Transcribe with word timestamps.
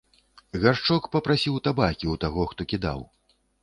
Гаршчок 0.63 1.03
папрасіў 1.17 1.61
табакі 1.69 2.03
ў 2.13 2.27
таго, 2.27 2.51
хто 2.53 2.61
кідаў. 2.75 3.11